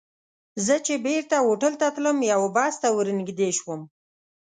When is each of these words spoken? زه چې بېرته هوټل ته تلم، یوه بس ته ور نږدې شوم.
زه 0.65 0.75
چې 0.85 0.93
بېرته 1.05 1.35
هوټل 1.45 1.73
ته 1.81 1.87
تلم، 1.95 2.17
یوه 2.31 2.49
بس 2.55 2.73
ته 2.81 2.87
ور 2.95 3.07
نږدې 3.19 3.49
شوم. 3.57 3.81